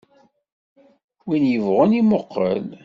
Win 1.27 1.45
yebɣun 1.51 1.97
imuqel. 1.99 2.63